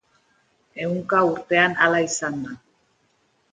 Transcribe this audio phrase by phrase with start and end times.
[0.83, 2.57] Ehunka urtean hala izan da.